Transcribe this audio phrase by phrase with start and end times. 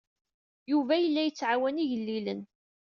[0.71, 2.41] Yuba yella yettɛawan igellilen.